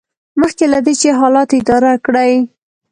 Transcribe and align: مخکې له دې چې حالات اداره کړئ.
مخکې 0.39 0.65
له 0.73 0.79
دې 0.85 0.93
چې 1.01 1.09
حالات 1.19 1.49
اداره 1.59 1.93
کړئ. 2.05 2.31